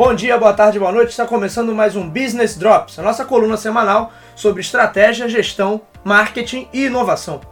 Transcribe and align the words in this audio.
Bom 0.00 0.14
dia, 0.14 0.38
boa 0.38 0.54
tarde, 0.54 0.78
boa 0.78 0.90
noite. 0.90 1.10
Está 1.10 1.26
começando 1.26 1.74
mais 1.74 1.94
um 1.94 2.08
Business 2.08 2.56
Drops, 2.56 2.98
a 2.98 3.02
nossa 3.02 3.22
coluna 3.22 3.58
semanal 3.58 4.10
sobre 4.34 4.62
estratégia, 4.62 5.28
gestão, 5.28 5.82
marketing 6.02 6.66
e 6.72 6.86
inovação. 6.86 7.42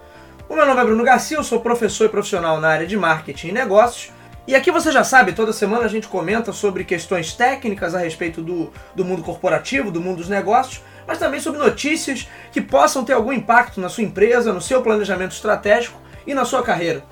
O 0.48 0.54
meu 0.54 0.64
nome 0.64 0.80
é 0.80 0.84
Bruno 0.86 1.04
Garcia, 1.04 1.36
eu 1.36 1.44
sou 1.44 1.60
professor 1.60 2.06
e 2.06 2.08
profissional 2.08 2.58
na 2.58 2.68
área 2.68 2.86
de 2.86 2.96
marketing 2.96 3.48
e 3.48 3.52
negócios. 3.52 4.10
E 4.46 4.54
aqui 4.54 4.70
você 4.70 4.90
já 4.90 5.04
sabe, 5.04 5.34
toda 5.34 5.52
semana 5.52 5.84
a 5.84 5.88
gente 5.88 6.08
comenta 6.08 6.50
sobre 6.50 6.84
questões 6.84 7.34
técnicas 7.34 7.94
a 7.94 7.98
respeito 7.98 8.40
do, 8.40 8.72
do 8.94 9.04
mundo 9.04 9.22
corporativo, 9.22 9.90
do 9.90 10.00
mundo 10.00 10.16
dos 10.16 10.30
negócios, 10.30 10.82
mas 11.06 11.18
também 11.18 11.40
sobre 11.40 11.60
notícias 11.60 12.26
que 12.50 12.62
possam 12.62 13.04
ter 13.04 13.12
algum 13.12 13.30
impacto 13.30 13.78
na 13.78 13.90
sua 13.90 14.04
empresa, 14.04 14.54
no 14.54 14.62
seu 14.62 14.80
planejamento 14.80 15.32
estratégico 15.32 16.00
e 16.26 16.32
na 16.32 16.46
sua 16.46 16.62
carreira. 16.62 17.04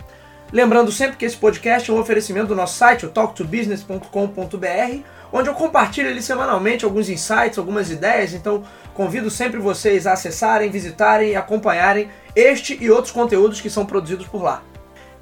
Lembrando 0.50 0.90
sempre 0.90 1.18
que 1.18 1.26
esse 1.26 1.36
podcast 1.36 1.90
é 1.90 1.92
um 1.92 1.98
oferecimento 1.98 2.46
do 2.46 2.54
nosso 2.54 2.78
site, 2.78 3.04
o 3.04 3.10
talktobusiness.com.br, 3.10 5.15
onde 5.36 5.50
eu 5.50 5.54
compartilho 5.54 6.08
ali 6.08 6.22
semanalmente 6.22 6.84
alguns 6.84 7.10
insights, 7.10 7.58
algumas 7.58 7.90
ideias, 7.90 8.32
então 8.32 8.64
convido 8.94 9.30
sempre 9.30 9.60
vocês 9.60 10.06
a 10.06 10.14
acessarem, 10.14 10.70
visitarem 10.70 11.32
e 11.32 11.36
acompanharem 11.36 12.08
este 12.34 12.78
e 12.82 12.90
outros 12.90 13.12
conteúdos 13.12 13.60
que 13.60 13.68
são 13.68 13.84
produzidos 13.84 14.26
por 14.26 14.42
lá. 14.42 14.62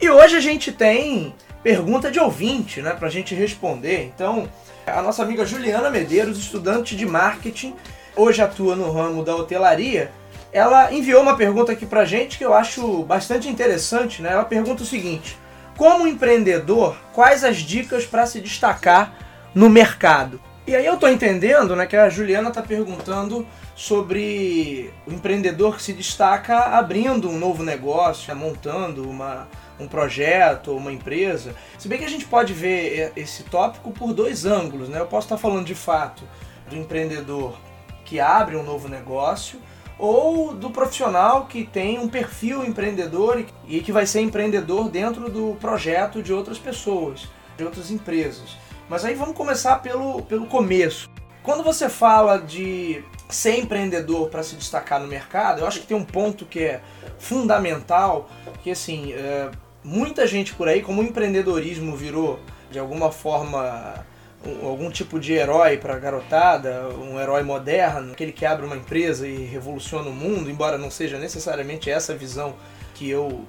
E 0.00 0.08
hoje 0.08 0.36
a 0.36 0.40
gente 0.40 0.70
tem 0.70 1.34
pergunta 1.64 2.12
de 2.12 2.20
ouvinte, 2.20 2.80
né, 2.80 2.92
pra 2.92 3.08
gente 3.08 3.34
responder. 3.34 4.04
Então, 4.14 4.48
a 4.86 5.02
nossa 5.02 5.22
amiga 5.22 5.44
Juliana 5.44 5.90
Medeiros, 5.90 6.38
estudante 6.38 6.94
de 6.94 7.06
marketing, 7.06 7.74
hoje 8.14 8.40
atua 8.40 8.76
no 8.76 8.92
ramo 8.92 9.24
da 9.24 9.34
hotelaria, 9.34 10.12
ela 10.52 10.92
enviou 10.92 11.22
uma 11.22 11.36
pergunta 11.36 11.72
aqui 11.72 11.86
pra 11.86 12.04
gente 12.04 12.38
que 12.38 12.44
eu 12.44 12.54
acho 12.54 13.02
bastante 13.02 13.48
interessante, 13.48 14.22
né? 14.22 14.30
Ela 14.30 14.44
pergunta 14.44 14.84
o 14.84 14.86
seguinte: 14.86 15.36
Como 15.76 16.06
empreendedor, 16.06 16.96
quais 17.12 17.42
as 17.42 17.56
dicas 17.56 18.06
para 18.06 18.26
se 18.26 18.40
destacar 18.40 19.23
no 19.54 19.70
mercado? 19.70 20.40
E 20.66 20.74
aí 20.74 20.86
eu 20.86 20.96
tô 20.96 21.06
entendendo, 21.06 21.76
né, 21.76 21.84
que 21.86 21.94
a 21.94 22.08
Juliana 22.08 22.50
tá 22.50 22.62
perguntando 22.62 23.46
sobre 23.74 24.90
o 25.06 25.12
empreendedor 25.12 25.76
que 25.76 25.82
se 25.82 25.92
destaca 25.92 26.58
abrindo 26.58 27.28
um 27.28 27.38
novo 27.38 27.62
negócio, 27.62 28.34
né, 28.34 28.40
montando 28.40 29.08
uma, 29.08 29.46
um 29.78 29.86
projeto 29.86 30.74
uma 30.74 30.90
empresa. 30.90 31.54
Se 31.78 31.86
bem 31.86 31.98
que 31.98 32.04
a 32.04 32.08
gente 32.08 32.24
pode 32.24 32.54
ver 32.54 33.12
esse 33.14 33.42
tópico 33.42 33.90
por 33.92 34.14
dois 34.14 34.46
ângulos, 34.46 34.88
né? 34.88 35.00
Eu 35.00 35.06
posso 35.06 35.26
estar 35.26 35.36
falando 35.36 35.66
de 35.66 35.74
fato 35.74 36.22
do 36.68 36.76
empreendedor 36.76 37.58
que 38.04 38.18
abre 38.18 38.56
um 38.56 38.62
novo 38.62 38.88
negócio 38.88 39.60
ou 39.98 40.54
do 40.54 40.70
profissional 40.70 41.46
que 41.46 41.64
tem 41.64 41.98
um 41.98 42.08
perfil 42.08 42.64
empreendedor 42.64 43.44
e 43.68 43.80
que 43.80 43.92
vai 43.92 44.06
ser 44.06 44.20
empreendedor 44.20 44.88
dentro 44.88 45.30
do 45.30 45.56
projeto 45.60 46.22
de 46.22 46.32
outras 46.32 46.58
pessoas, 46.58 47.28
de 47.56 47.64
outras 47.64 47.90
empresas. 47.90 48.56
Mas 48.88 49.04
aí 49.04 49.14
vamos 49.14 49.36
começar 49.36 49.76
pelo, 49.80 50.22
pelo 50.22 50.46
começo. 50.46 51.08
Quando 51.42 51.62
você 51.62 51.88
fala 51.88 52.38
de 52.38 53.02
ser 53.28 53.58
empreendedor 53.58 54.28
para 54.28 54.42
se 54.42 54.56
destacar 54.56 55.00
no 55.00 55.06
mercado, 55.06 55.60
eu 55.60 55.66
acho 55.66 55.80
que 55.80 55.86
tem 55.86 55.96
um 55.96 56.04
ponto 56.04 56.46
que 56.46 56.60
é 56.60 56.80
fundamental, 57.18 58.28
que 58.62 58.70
assim, 58.70 59.12
é, 59.12 59.50
muita 59.82 60.26
gente 60.26 60.54
por 60.54 60.68
aí, 60.68 60.82
como 60.82 61.02
o 61.02 61.04
empreendedorismo 61.04 61.96
virou 61.96 62.38
de 62.70 62.78
alguma 62.78 63.10
forma 63.10 64.04
um, 64.46 64.66
algum 64.66 64.90
tipo 64.90 65.18
de 65.18 65.32
herói 65.32 65.76
para 65.76 65.94
a 65.94 65.98
garotada, 65.98 66.88
um 66.88 67.20
herói 67.20 67.42
moderno, 67.42 68.12
aquele 68.12 68.32
que 68.32 68.46
abre 68.46 68.66
uma 68.66 68.76
empresa 68.76 69.26
e 69.26 69.44
revoluciona 69.44 70.08
o 70.08 70.12
mundo, 70.12 70.50
embora 70.50 70.78
não 70.78 70.90
seja 70.90 71.18
necessariamente 71.18 71.90
essa 71.90 72.14
visão 72.14 72.54
que 72.94 73.08
eu 73.08 73.44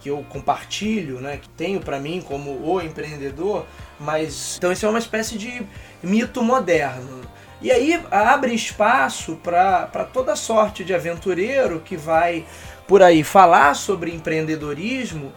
que 0.00 0.08
eu 0.08 0.24
compartilho, 0.28 1.20
né, 1.20 1.38
que 1.40 1.48
tenho 1.50 1.80
para 1.80 2.00
mim 2.00 2.22
como 2.26 2.50
o 2.50 2.80
empreendedor, 2.80 3.66
mas 3.98 4.56
então 4.56 4.72
isso 4.72 4.86
é 4.86 4.88
uma 4.88 4.98
espécie 4.98 5.36
de 5.36 5.62
mito 6.02 6.42
moderno. 6.42 7.20
E 7.62 7.70
aí 7.70 8.02
abre 8.10 8.54
espaço 8.54 9.36
para 9.36 10.08
toda 10.12 10.34
sorte 10.34 10.82
de 10.82 10.94
aventureiro 10.94 11.80
que 11.80 11.96
vai 11.96 12.46
por 12.88 13.02
aí 13.02 13.22
falar 13.22 13.74
sobre 13.74 14.14
empreendedorismo 14.14 15.30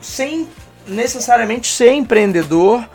sem 0.00 0.48
necessariamente 0.86 1.68
ser 1.68 1.92
empreendedor. 1.92 2.88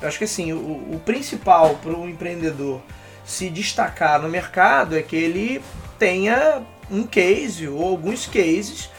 Eu 0.00 0.08
acho 0.08 0.18
que 0.18 0.24
assim, 0.24 0.52
o, 0.52 0.56
o 0.56 1.00
principal 1.04 1.76
para 1.76 1.92
o 1.92 2.08
empreendedor 2.08 2.80
se 3.24 3.48
destacar 3.48 4.20
no 4.20 4.28
mercado 4.28 4.96
é 4.96 5.02
que 5.02 5.14
ele 5.14 5.62
tenha 5.96 6.62
um 6.90 7.04
case 7.04 7.68
ou 7.68 7.88
alguns 7.88 8.26
cases, 8.26 8.90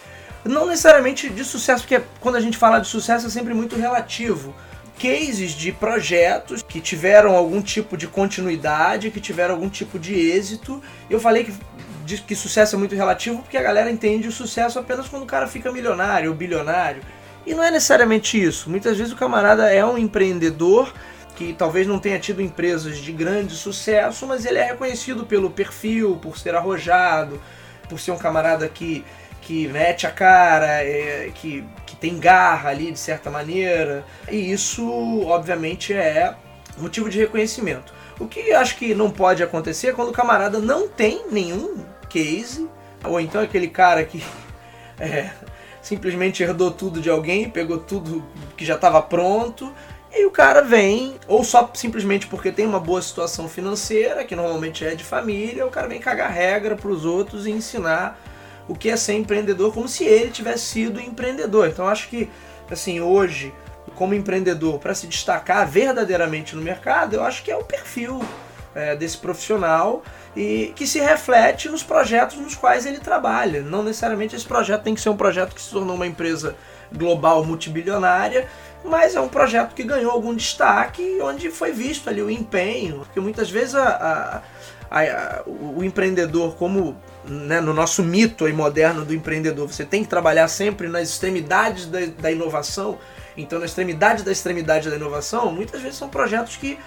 não 0.45 0.67
necessariamente 0.67 1.29
de 1.29 1.43
sucesso, 1.43 1.83
porque 1.83 2.03
quando 2.19 2.35
a 2.35 2.41
gente 2.41 2.57
fala 2.57 2.79
de 2.79 2.87
sucesso 2.87 3.27
é 3.27 3.29
sempre 3.29 3.53
muito 3.53 3.75
relativo. 3.75 4.53
Cases 4.99 5.51
de 5.51 5.71
projetos 5.71 6.61
que 6.61 6.79
tiveram 6.79 7.35
algum 7.35 7.61
tipo 7.61 7.97
de 7.97 8.07
continuidade, 8.07 9.09
que 9.09 9.19
tiveram 9.19 9.55
algum 9.55 9.69
tipo 9.69 9.97
de 9.97 10.13
êxito. 10.13 10.81
Eu 11.09 11.19
falei 11.19 11.45
que, 11.45 12.17
que 12.21 12.35
sucesso 12.35 12.75
é 12.75 12.79
muito 12.79 12.95
relativo 12.95 13.39
porque 13.39 13.57
a 13.57 13.61
galera 13.61 13.89
entende 13.89 14.27
o 14.27 14.31
sucesso 14.31 14.77
apenas 14.77 15.07
quando 15.07 15.23
o 15.23 15.27
cara 15.27 15.47
fica 15.47 15.71
milionário 15.71 16.29
ou 16.29 16.35
bilionário. 16.35 17.01
E 17.45 17.53
não 17.53 17.63
é 17.63 17.71
necessariamente 17.71 18.41
isso. 18.41 18.69
Muitas 18.69 18.97
vezes 18.97 19.11
o 19.11 19.17
camarada 19.17 19.69
é 19.73 19.83
um 19.83 19.97
empreendedor 19.97 20.93
que 21.35 21.53
talvez 21.53 21.87
não 21.87 21.99
tenha 21.99 22.19
tido 22.19 22.41
empresas 22.41 22.97
de 22.97 23.11
grande 23.11 23.55
sucesso, 23.55 24.27
mas 24.27 24.45
ele 24.45 24.59
é 24.59 24.65
reconhecido 24.65 25.25
pelo 25.25 25.49
perfil, 25.49 26.17
por 26.21 26.37
ser 26.37 26.55
arrojado, 26.55 27.41
por 27.89 27.99
ser 27.99 28.11
um 28.11 28.17
camarada 28.17 28.67
que, 28.69 29.03
que 29.43 29.67
mete 29.67 30.07
a 30.07 30.11
cara, 30.11 30.83
é, 30.83 31.29
que, 31.35 31.63
que 31.85 31.95
tem 31.95 32.17
garra 32.17 32.69
ali 32.69 32.91
de 32.91 32.99
certa 32.99 33.29
maneira. 33.29 34.05
E 34.31 34.51
isso, 34.51 35.21
obviamente, 35.25 35.93
é 35.93 36.33
motivo 36.77 37.09
de 37.09 37.19
reconhecimento. 37.19 37.93
O 38.19 38.27
que 38.27 38.53
acho 38.53 38.77
que 38.77 38.95
não 38.95 39.11
pode 39.11 39.43
acontecer 39.43 39.87
é 39.87 39.93
quando 39.93 40.09
o 40.09 40.13
camarada 40.13 40.59
não 40.59 40.87
tem 40.87 41.25
nenhum 41.29 41.83
case, 42.09 42.69
ou 43.03 43.19
então 43.19 43.41
aquele 43.41 43.67
cara 43.67 44.03
que 44.05 44.23
é, 44.99 45.29
simplesmente 45.81 46.41
herdou 46.41 46.71
tudo 46.71 47.01
de 47.01 47.09
alguém, 47.09 47.49
pegou 47.49 47.77
tudo 47.77 48.23
que 48.55 48.63
já 48.63 48.75
estava 48.75 49.01
pronto, 49.01 49.73
e 50.09 50.25
o 50.25 50.31
cara 50.31 50.61
vem, 50.61 51.15
ou 51.27 51.43
só 51.43 51.69
simplesmente 51.73 52.27
porque 52.27 52.51
tem 52.51 52.65
uma 52.65 52.79
boa 52.79 53.01
situação 53.01 53.49
financeira, 53.49 54.23
que 54.23 54.35
normalmente 54.35 54.85
é 54.85 54.95
de 54.95 55.03
família, 55.03 55.65
o 55.65 55.71
cara 55.71 55.87
vem 55.87 55.99
cagar 55.99 56.31
regra 56.31 56.75
para 56.75 56.91
os 56.91 57.03
outros 57.03 57.45
e 57.45 57.51
ensinar 57.51 58.17
o 58.67 58.75
que 58.75 58.89
é 58.89 58.95
ser 58.95 59.13
empreendedor 59.13 59.73
como 59.73 59.87
se 59.87 60.03
ele 60.03 60.31
tivesse 60.31 60.65
sido 60.65 60.99
empreendedor. 60.99 61.67
Então 61.67 61.87
acho 61.87 62.07
que 62.09 62.29
assim, 62.69 62.99
hoje, 63.01 63.53
como 63.95 64.13
empreendedor, 64.13 64.79
para 64.79 64.95
se 64.95 65.07
destacar 65.07 65.67
verdadeiramente 65.67 66.55
no 66.55 66.61
mercado, 66.61 67.15
eu 67.15 67.23
acho 67.23 67.43
que 67.43 67.51
é 67.51 67.55
o 67.55 67.63
perfil 67.63 68.21
é, 68.73 68.95
desse 68.95 69.17
profissional 69.17 70.03
e 70.35 70.73
que 70.75 70.87
se 70.87 70.99
reflete 70.99 71.69
nos 71.69 71.83
projetos 71.83 72.37
nos 72.37 72.55
quais 72.55 72.85
ele 72.85 72.99
trabalha. 72.99 73.61
Não 73.61 73.83
necessariamente 73.83 74.35
esse 74.35 74.45
projeto 74.45 74.83
tem 74.83 74.95
que 74.95 75.01
ser 75.01 75.09
um 75.09 75.17
projeto 75.17 75.53
que 75.53 75.61
se 75.61 75.69
tornou 75.69 75.95
uma 75.95 76.07
empresa 76.07 76.55
global 76.95 77.43
multibilionária, 77.43 78.47
mas 78.83 79.15
é 79.15 79.21
um 79.21 79.29
projeto 79.29 79.73
que 79.73 79.83
ganhou 79.83 80.11
algum 80.11 80.35
destaque 80.35 81.19
onde 81.21 81.49
foi 81.49 81.71
visto 81.71 82.09
ali 82.09 82.21
o 82.21 82.29
empenho, 82.29 82.99
porque 82.99 83.19
muitas 83.19 83.49
vezes 83.49 83.75
a, 83.75 84.41
a, 84.91 84.99
a, 84.99 85.43
o, 85.45 85.83
empreendedor, 85.83 86.55
como 86.55 86.95
né, 87.25 87.61
no 87.61 87.73
nosso 87.73 88.03
mito 88.03 88.47
moderno 88.53 89.05
do 89.05 89.13
empreendedor, 89.13 89.67
você 89.67 89.85
tem 89.85 90.03
que 90.03 90.09
trabalhar 90.09 90.47
sempre 90.47 90.89
nas 90.89 91.09
extremidades 91.09 91.85
da, 91.85 91.99
da 92.19 92.31
inovação. 92.31 92.97
Então, 93.35 93.57
na 93.57 93.65
extremidade 93.65 94.23
da 94.23 94.31
extremidade 94.31 94.89
da 94.89 94.95
inovação, 94.95 95.51
muitas 95.51 95.81
vezes 95.81 95.97
são 95.97 96.09
projetos 96.09 96.57
que 96.57 96.77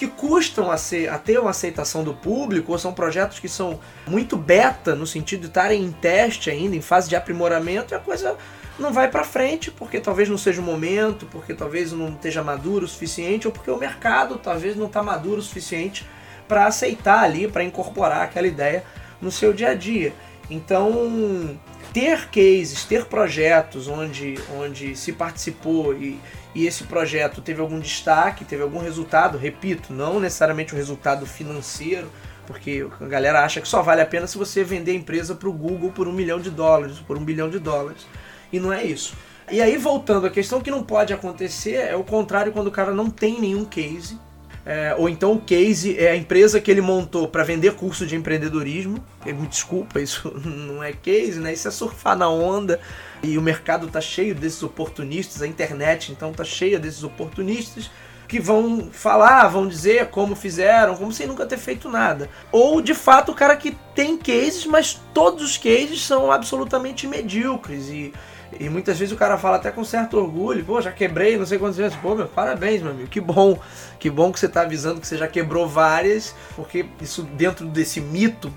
que 0.00 0.06
custam 0.06 0.70
a, 0.70 0.78
ser, 0.78 1.10
a 1.10 1.18
ter 1.18 1.38
uma 1.38 1.50
aceitação 1.50 2.02
do 2.02 2.14
público, 2.14 2.72
ou 2.72 2.78
são 2.78 2.90
projetos 2.90 3.38
que 3.38 3.50
são 3.50 3.78
muito 4.06 4.34
beta, 4.34 4.94
no 4.94 5.06
sentido 5.06 5.40
de 5.40 5.48
estarem 5.48 5.84
em 5.84 5.92
teste 5.92 6.48
ainda, 6.48 6.74
em 6.74 6.80
fase 6.80 7.06
de 7.06 7.16
aprimoramento, 7.16 7.92
e 7.92 7.94
a 7.94 7.98
coisa 7.98 8.34
não 8.78 8.94
vai 8.94 9.10
para 9.10 9.24
frente, 9.24 9.70
porque 9.70 10.00
talvez 10.00 10.26
não 10.26 10.38
seja 10.38 10.62
o 10.62 10.64
momento, 10.64 11.26
porque 11.26 11.52
talvez 11.52 11.92
não 11.92 12.08
esteja 12.08 12.42
maduro 12.42 12.86
o 12.86 12.88
suficiente, 12.88 13.46
ou 13.46 13.52
porque 13.52 13.70
o 13.70 13.76
mercado 13.76 14.38
talvez 14.38 14.74
não 14.74 14.86
está 14.86 15.02
maduro 15.02 15.36
o 15.36 15.42
suficiente 15.42 16.08
para 16.48 16.64
aceitar 16.64 17.22
ali, 17.22 17.46
para 17.46 17.62
incorporar 17.62 18.22
aquela 18.22 18.46
ideia 18.46 18.82
no 19.20 19.30
seu 19.30 19.52
dia 19.52 19.72
a 19.72 19.74
dia. 19.74 20.14
Então, 20.48 21.58
ter 21.92 22.28
cases, 22.28 22.84
ter 22.84 23.06
projetos 23.06 23.88
onde, 23.88 24.38
onde 24.56 24.96
se 24.96 25.12
participou 25.12 25.94
e, 25.94 26.18
e 26.54 26.66
esse 26.66 26.84
projeto 26.84 27.40
teve 27.40 27.60
algum 27.60 27.78
destaque, 27.78 28.44
teve 28.44 28.62
algum 28.62 28.80
resultado, 28.80 29.38
repito, 29.38 29.92
não 29.92 30.20
necessariamente 30.20 30.72
o 30.72 30.76
um 30.76 30.78
resultado 30.78 31.26
financeiro, 31.26 32.10
porque 32.46 32.86
a 33.00 33.06
galera 33.06 33.44
acha 33.44 33.60
que 33.60 33.68
só 33.68 33.82
vale 33.82 34.00
a 34.00 34.06
pena 34.06 34.26
se 34.26 34.36
você 34.36 34.64
vender 34.64 34.92
a 34.92 34.94
empresa 34.94 35.34
para 35.34 35.48
o 35.48 35.52
Google 35.52 35.92
por 35.92 36.08
um 36.08 36.12
milhão 36.12 36.40
de 36.40 36.50
dólares, 36.50 36.98
por 36.98 37.16
um 37.16 37.24
bilhão 37.24 37.48
de 37.48 37.58
dólares. 37.58 38.06
E 38.52 38.58
não 38.58 38.72
é 38.72 38.82
isso. 38.82 39.14
E 39.50 39.60
aí, 39.60 39.76
voltando 39.76 40.26
à 40.26 40.30
questão 40.30 40.60
que 40.60 40.70
não 40.70 40.82
pode 40.82 41.12
acontecer, 41.12 41.74
é 41.74 41.96
o 41.96 42.04
contrário 42.04 42.52
quando 42.52 42.68
o 42.68 42.72
cara 42.72 42.92
não 42.92 43.10
tem 43.10 43.40
nenhum 43.40 43.64
case. 43.64 44.18
É, 44.64 44.94
ou 44.98 45.08
então 45.08 45.32
o 45.32 45.40
case 45.40 45.98
é 45.98 46.10
a 46.10 46.16
empresa 46.16 46.60
que 46.60 46.70
ele 46.70 46.82
montou 46.82 47.26
para 47.26 47.42
vender 47.42 47.74
curso 47.74 48.06
de 48.06 48.14
empreendedorismo. 48.14 49.02
Me 49.24 49.46
desculpa, 49.46 50.00
isso 50.00 50.30
não 50.44 50.82
é 50.82 50.92
case, 50.92 51.40
né? 51.40 51.52
Isso 51.52 51.68
é 51.68 51.70
surfar 51.70 52.16
na 52.16 52.28
onda. 52.28 52.80
E 53.22 53.38
o 53.38 53.42
mercado 53.42 53.88
tá 53.88 54.00
cheio 54.00 54.34
desses 54.34 54.62
oportunistas, 54.62 55.42
a 55.42 55.46
internet 55.46 56.12
então 56.12 56.32
tá 56.32 56.44
cheia 56.44 56.78
desses 56.78 57.02
oportunistas. 57.02 57.90
que 58.28 58.38
vão 58.38 58.90
falar, 58.92 59.48
vão 59.48 59.66
dizer 59.66 60.06
como 60.06 60.36
fizeram, 60.36 60.94
como 60.94 61.12
sem 61.12 61.26
nunca 61.26 61.44
ter 61.44 61.58
feito 61.58 61.88
nada. 61.88 62.30
Ou 62.52 62.80
de 62.80 62.94
fato 62.94 63.32
o 63.32 63.34
cara 63.34 63.56
que 63.56 63.76
tem 63.92 64.16
cases, 64.16 64.66
mas 64.66 65.00
todos 65.12 65.42
os 65.42 65.56
cases 65.56 66.02
são 66.02 66.30
absolutamente 66.30 67.08
medíocres 67.08 67.88
e 67.88 68.12
e 68.58 68.68
muitas 68.68 68.98
vezes 68.98 69.12
o 69.12 69.16
cara 69.16 69.38
fala 69.38 69.56
até 69.56 69.70
com 69.70 69.84
certo 69.84 70.18
orgulho, 70.18 70.64
pô, 70.64 70.80
já 70.80 70.90
quebrei 70.90 71.36
não 71.36 71.46
sei 71.46 71.58
quantas 71.58 71.76
vezes. 71.76 71.96
Pô, 71.96 72.14
meu, 72.14 72.26
parabéns, 72.26 72.82
meu 72.82 72.90
amigo, 72.90 73.08
que 73.08 73.20
bom. 73.20 73.58
Que 73.98 74.10
bom 74.10 74.32
que 74.32 74.40
você 74.40 74.46
está 74.46 74.62
avisando 74.62 75.00
que 75.00 75.06
você 75.06 75.16
já 75.16 75.28
quebrou 75.28 75.68
várias, 75.68 76.34
porque 76.56 76.86
isso 77.00 77.22
dentro 77.22 77.66
desse 77.66 78.00
mito 78.00 78.52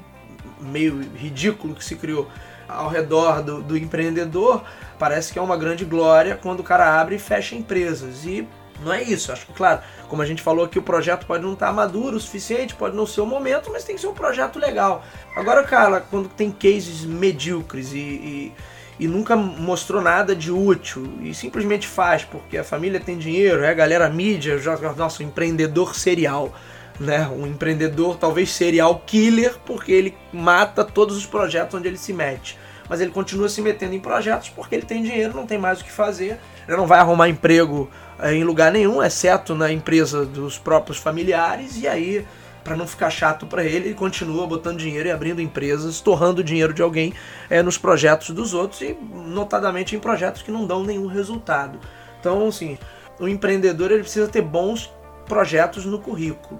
meio 0.59 1.01
ridículo 1.15 1.75
que 1.75 1.83
se 1.83 1.95
criou 1.95 2.29
ao 2.67 2.87
redor 2.87 3.41
do, 3.41 3.61
do 3.61 3.77
empreendedor, 3.77 4.63
parece 4.97 5.31
que 5.31 5.37
é 5.37 5.41
uma 5.41 5.57
grande 5.57 5.83
glória 5.83 6.39
quando 6.41 6.61
o 6.61 6.63
cara 6.63 6.99
abre 6.99 7.15
e 7.15 7.19
fecha 7.19 7.55
empresas. 7.55 8.25
E 8.25 8.47
não 8.83 8.93
é 8.93 9.03
isso. 9.03 9.31
Acho 9.31 9.45
que, 9.45 9.53
claro, 9.53 9.81
como 10.07 10.21
a 10.21 10.25
gente 10.25 10.41
falou 10.41 10.65
aqui, 10.65 10.79
o 10.79 10.83
projeto 10.83 11.25
pode 11.25 11.43
não 11.43 11.53
estar 11.53 11.67
tá 11.67 11.73
maduro 11.73 12.17
o 12.17 12.19
suficiente, 12.19 12.75
pode 12.75 12.95
não 12.95 13.05
ser 13.05 13.21
o 13.21 13.25
momento, 13.25 13.69
mas 13.71 13.83
tem 13.83 13.95
que 13.95 14.01
ser 14.01 14.07
um 14.07 14.13
projeto 14.13 14.59
legal. 14.59 15.03
Agora, 15.35 15.63
cara, 15.63 16.01
quando 16.01 16.29
tem 16.29 16.51
cases 16.51 17.05
medíocres 17.05 17.93
e, 17.93 17.97
e, 17.97 18.53
e 18.99 19.07
nunca 19.07 19.35
mostrou 19.35 20.01
nada 20.01 20.35
de 20.35 20.51
útil 20.51 21.17
e 21.21 21.33
simplesmente 21.33 21.87
faz 21.87 22.23
porque 22.23 22.57
a 22.57 22.63
família 22.63 22.99
tem 22.99 23.17
dinheiro, 23.17 23.63
é 23.63 23.69
a 23.69 23.73
galera 23.73 24.09
mídia, 24.09 24.57
joga 24.57 24.93
nosso 24.93 25.23
empreendedor 25.23 25.95
serial. 25.95 26.53
Né, 26.99 27.27
um 27.27 27.47
empreendedor 27.47 28.17
talvez 28.17 28.51
serial 28.51 29.01
killer 29.07 29.55
porque 29.65 29.91
ele 29.91 30.15
mata 30.31 30.85
todos 30.85 31.17
os 31.17 31.25
projetos 31.25 31.73
onde 31.73 31.87
ele 31.87 31.97
se 31.97 32.13
mete 32.13 32.55
mas 32.89 33.01
ele 33.01 33.11
continua 33.11 33.49
se 33.49 33.61
metendo 33.61 33.95
em 33.95 33.99
projetos 33.99 34.49
porque 34.49 34.75
ele 34.75 34.85
tem 34.85 35.01
dinheiro, 35.01 35.35
não 35.35 35.47
tem 35.47 35.57
mais 35.57 35.81
o 35.81 35.83
que 35.83 35.91
fazer, 35.91 36.37
ele 36.67 36.77
não 36.77 36.87
vai 36.87 36.99
arrumar 36.99 37.29
emprego 37.29 37.89
eh, 38.19 38.35
em 38.35 38.43
lugar 38.43 38.71
nenhum, 38.71 39.01
exceto 39.01 39.55
na 39.55 39.71
empresa 39.71 40.25
dos 40.25 40.57
próprios 40.57 40.97
familiares, 40.97 41.77
e 41.81 41.87
aí, 41.87 42.25
para 42.63 42.75
não 42.75 42.87
ficar 42.87 43.09
chato 43.09 43.45
para 43.45 43.63
ele, 43.63 43.87
ele 43.87 43.93
continua 43.93 44.47
botando 44.47 44.77
dinheiro 44.77 45.07
e 45.07 45.11
abrindo 45.11 45.41
empresas, 45.41 45.99
torrando 45.99 46.43
dinheiro 46.43 46.73
de 46.73 46.81
alguém 46.81 47.13
é, 47.49 47.61
nos 47.61 47.77
projetos 47.77 48.29
dos 48.29 48.53
outros 48.53 48.81
e, 48.81 48.97
notadamente, 49.11 49.95
em 49.95 49.99
projetos 49.99 50.41
que 50.41 50.51
não 50.51 50.65
dão 50.65 50.83
nenhum 50.83 51.07
resultado. 51.07 51.79
Então, 52.19 52.47
assim, 52.47 52.77
o 53.19 53.27
empreendedor 53.27 53.91
ele 53.91 54.03
precisa 54.03 54.27
ter 54.27 54.41
bons 54.41 54.91
projetos 55.25 55.85
no 55.85 55.99
currículo 55.99 56.59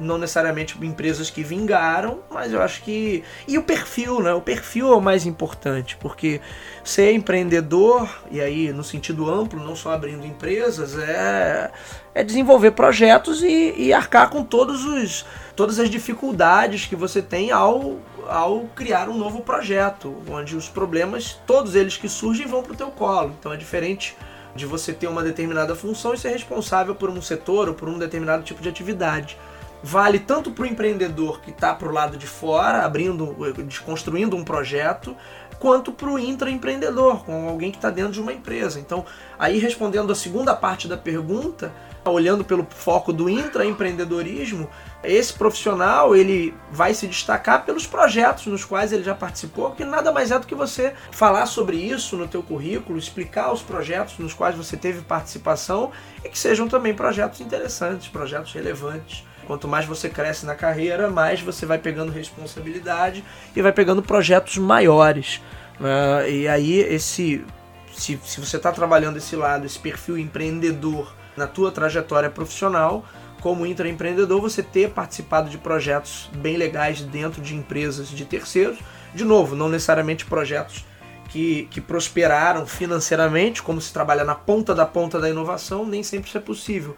não 0.00 0.18
necessariamente 0.18 0.76
empresas 0.84 1.30
que 1.30 1.42
vingaram, 1.42 2.20
mas 2.30 2.52
eu 2.52 2.60
acho 2.62 2.82
que. 2.82 3.22
E 3.46 3.58
o 3.58 3.62
perfil, 3.62 4.20
né? 4.20 4.32
O 4.32 4.40
perfil 4.40 4.92
é 4.92 4.96
o 4.96 5.00
mais 5.00 5.26
importante, 5.26 5.96
porque 5.96 6.40
ser 6.82 7.12
empreendedor, 7.12 8.08
e 8.30 8.40
aí 8.40 8.72
no 8.72 8.82
sentido 8.82 9.30
amplo, 9.30 9.62
não 9.62 9.76
só 9.76 9.92
abrindo 9.92 10.26
empresas, 10.26 10.98
é, 10.98 11.70
é 12.14 12.24
desenvolver 12.24 12.72
projetos 12.72 13.42
e, 13.42 13.74
e 13.76 13.92
arcar 13.92 14.30
com 14.30 14.42
todos 14.42 14.84
os, 14.84 15.26
todas 15.54 15.78
as 15.78 15.90
dificuldades 15.90 16.86
que 16.86 16.96
você 16.96 17.20
tem 17.20 17.50
ao, 17.50 17.98
ao 18.28 18.62
criar 18.74 19.08
um 19.08 19.16
novo 19.16 19.42
projeto, 19.42 20.16
onde 20.28 20.56
os 20.56 20.68
problemas, 20.68 21.38
todos 21.46 21.74
eles 21.74 21.96
que 21.96 22.08
surgem, 22.08 22.46
vão 22.46 22.62
para 22.62 22.72
o 22.72 22.76
teu 22.76 22.90
colo. 22.90 23.34
Então 23.38 23.52
é 23.52 23.56
diferente 23.56 24.16
de 24.54 24.66
você 24.66 24.92
ter 24.92 25.06
uma 25.06 25.22
determinada 25.22 25.76
função 25.76 26.12
e 26.12 26.18
ser 26.18 26.30
responsável 26.30 26.94
por 26.94 27.08
um 27.08 27.22
setor 27.22 27.68
ou 27.68 27.74
por 27.74 27.88
um 27.88 27.98
determinado 27.98 28.42
tipo 28.42 28.60
de 28.60 28.68
atividade 28.68 29.38
vale 29.82 30.18
tanto 30.18 30.50
para 30.50 30.64
o 30.64 30.66
empreendedor 30.66 31.40
que 31.40 31.50
está 31.50 31.74
para 31.74 31.88
o 31.88 31.92
lado 31.92 32.16
de 32.16 32.26
fora, 32.26 32.84
abrindo, 32.84 33.36
construindo 33.84 34.36
um 34.36 34.44
projeto, 34.44 35.16
quanto 35.58 35.92
para 35.92 36.08
o 36.08 36.18
intraempreendedor, 36.18 37.22
com 37.24 37.48
alguém 37.48 37.70
que 37.70 37.76
está 37.76 37.90
dentro 37.90 38.12
de 38.12 38.20
uma 38.20 38.32
empresa. 38.32 38.80
Então, 38.80 39.04
aí 39.38 39.58
respondendo 39.58 40.10
a 40.10 40.14
segunda 40.14 40.54
parte 40.54 40.88
da 40.88 40.96
pergunta, 40.96 41.70
olhando 42.02 42.42
pelo 42.42 42.66
foco 42.70 43.12
do 43.12 43.28
intraempreendedorismo, 43.28 44.70
esse 45.04 45.34
profissional 45.34 46.16
ele 46.16 46.54
vai 46.72 46.94
se 46.94 47.06
destacar 47.06 47.64
pelos 47.66 47.86
projetos 47.86 48.46
nos 48.46 48.64
quais 48.64 48.90
ele 48.90 49.02
já 49.02 49.14
participou, 49.14 49.68
porque 49.68 49.84
nada 49.84 50.10
mais 50.10 50.30
é 50.30 50.38
do 50.38 50.46
que 50.46 50.54
você 50.54 50.94
falar 51.10 51.44
sobre 51.44 51.76
isso 51.76 52.16
no 52.16 52.26
teu 52.26 52.42
currículo, 52.42 52.98
explicar 52.98 53.52
os 53.52 53.60
projetos 53.60 54.18
nos 54.18 54.32
quais 54.32 54.56
você 54.56 54.78
teve 54.78 55.02
participação 55.02 55.90
e 56.24 56.28
que 56.30 56.38
sejam 56.38 56.68
também 56.68 56.94
projetos 56.94 57.40
interessantes, 57.40 58.08
projetos 58.08 58.52
relevantes. 58.52 59.24
Quanto 59.50 59.66
mais 59.66 59.84
você 59.84 60.08
cresce 60.08 60.46
na 60.46 60.54
carreira, 60.54 61.10
mais 61.10 61.40
você 61.40 61.66
vai 61.66 61.76
pegando 61.76 62.12
responsabilidade 62.12 63.24
e 63.56 63.60
vai 63.60 63.72
pegando 63.72 64.00
projetos 64.00 64.56
maiores. 64.58 65.42
Uh, 65.80 66.30
e 66.30 66.46
aí, 66.46 66.78
esse, 66.78 67.44
se, 67.92 68.16
se 68.24 68.40
você 68.40 68.58
está 68.58 68.70
trabalhando 68.70 69.16
esse 69.16 69.34
lado, 69.34 69.66
esse 69.66 69.76
perfil 69.76 70.16
empreendedor 70.16 71.12
na 71.36 71.48
tua 71.48 71.72
trajetória 71.72 72.30
profissional, 72.30 73.04
como 73.40 73.66
intraempreendedor, 73.66 74.40
você 74.40 74.62
ter 74.62 74.90
participado 74.90 75.50
de 75.50 75.58
projetos 75.58 76.30
bem 76.36 76.56
legais 76.56 77.00
dentro 77.00 77.42
de 77.42 77.56
empresas 77.56 78.08
de 78.08 78.24
terceiros. 78.24 78.78
De 79.12 79.24
novo, 79.24 79.56
não 79.56 79.68
necessariamente 79.68 80.26
projetos 80.26 80.84
que, 81.28 81.66
que 81.72 81.80
prosperaram 81.80 82.64
financeiramente, 82.66 83.64
como 83.64 83.80
se 83.80 83.92
trabalha 83.92 84.22
na 84.22 84.36
ponta 84.36 84.76
da 84.76 84.86
ponta 84.86 85.18
da 85.18 85.28
inovação, 85.28 85.84
nem 85.84 86.04
sempre 86.04 86.28
isso 86.28 86.38
é 86.38 86.40
possível 86.40 86.96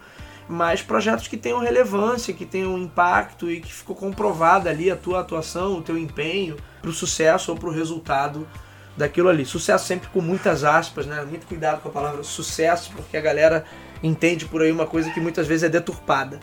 mas 0.53 0.83
projetos 0.83 1.27
que 1.27 1.35
tenham 1.35 1.57
relevância, 1.59 2.31
que 2.31 2.45
tenham 2.45 2.77
impacto 2.77 3.49
e 3.49 3.59
que 3.59 3.73
ficou 3.73 3.95
comprovada 3.95 4.69
ali 4.69 4.91
a 4.91 4.95
tua 4.95 5.21
atuação, 5.21 5.79
o 5.79 5.81
teu 5.81 5.97
empenho 5.97 6.57
para 6.79 6.91
o 6.91 6.93
sucesso 6.93 7.51
ou 7.51 7.57
para 7.57 7.69
o 7.69 7.71
resultado 7.71 8.47
daquilo 8.95 9.29
ali. 9.29 9.45
Sucesso 9.45 9.87
sempre 9.87 10.09
com 10.09 10.21
muitas 10.21 10.63
aspas, 10.63 11.07
né? 11.07 11.25
Muito 11.27 11.47
cuidado 11.47 11.81
com 11.81 11.89
a 11.89 11.91
palavra 11.91 12.21
sucesso, 12.21 12.91
porque 12.95 13.17
a 13.17 13.21
galera 13.21 13.65
entende 14.03 14.45
por 14.45 14.61
aí 14.61 14.71
uma 14.71 14.85
coisa 14.85 15.09
que 15.09 15.19
muitas 15.19 15.47
vezes 15.47 15.63
é 15.63 15.69
deturpada. 15.69 16.39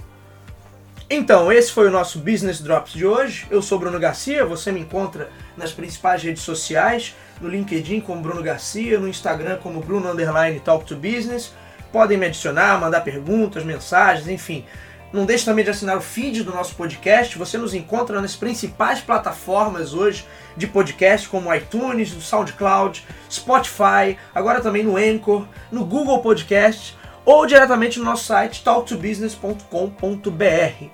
Então, 1.09 1.53
esse 1.53 1.71
foi 1.71 1.87
o 1.87 1.91
nosso 1.91 2.19
Business 2.19 2.61
Drops 2.61 2.93
de 2.93 3.07
hoje. 3.07 3.47
Eu 3.49 3.63
sou 3.63 3.79
Bruno 3.79 3.99
Garcia, 4.01 4.45
você 4.45 4.73
me 4.73 4.81
encontra 4.81 5.31
nas 5.57 5.73
principais 5.73 6.21
redes 6.21 6.43
sociais, 6.43 7.15
no 7.41 7.49
LinkedIn 7.49 8.01
como 8.01 8.21
Bruno 8.21 8.43
Garcia, 8.43 8.99
no 8.99 9.07
Instagram 9.07 9.59
como 9.59 9.81
Bruno 9.81 10.11
Underline 10.11 10.59
Talk 10.59 10.85
to 10.85 10.97
Business. 10.97 11.53
Podem 11.93 12.19
me 12.19 12.27
adicionar, 12.27 12.81
mandar 12.81 13.01
perguntas, 13.01 13.65
mensagens, 13.65 14.29
enfim. 14.29 14.65
Não 15.13 15.27
deixe 15.27 15.45
também 15.45 15.65
de 15.65 15.71
assinar 15.71 15.97
o 15.97 16.01
feed 16.01 16.45
do 16.45 16.53
nosso 16.53 16.77
podcast. 16.77 17.37
Você 17.37 17.59
nos 17.59 17.75
encontra 17.75 18.21
nas 18.21 18.37
principais 18.37 19.01
plataformas 19.01 19.93
hoje 19.93 20.25
de 20.57 20.69
podcast, 20.69 21.29
como 21.29 21.53
iTunes, 21.53 22.15
no 22.15 22.21
SoundCloud, 22.21 23.05
Spotify, 23.31 24.17
agora 24.33 24.61
também 24.61 24.85
no 24.85 24.97
Anchor, 24.97 25.47
no 25.71 25.85
Google 25.85 26.21
Podcast 26.21 26.97
ou 27.25 27.47
diretamente 27.47 27.99
no 27.99 28.05
nosso 28.05 28.25
site 28.25 28.63
talktobusiness.com.br. 28.63 30.85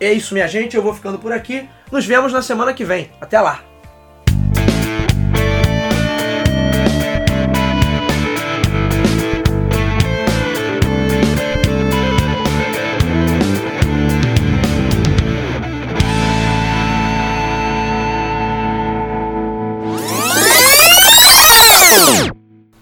É 0.00 0.12
isso, 0.12 0.34
minha 0.34 0.48
gente. 0.48 0.76
Eu 0.76 0.82
vou 0.82 0.94
ficando 0.94 1.18
por 1.18 1.32
aqui. 1.32 1.68
Nos 1.90 2.04
vemos 2.04 2.32
na 2.32 2.42
semana 2.42 2.74
que 2.74 2.84
vem. 2.84 3.10
Até 3.20 3.40
lá! 3.40 3.73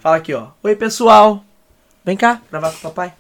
Fala 0.03 0.17
aqui, 0.17 0.35
ó. 0.35 0.49
Oi, 0.65 0.75
pessoal. 0.75 1.45
Vem 2.05 2.17
cá, 2.17 2.43
gravar 2.51 2.73
com 2.73 2.79
o 2.79 2.81
papai. 2.81 3.15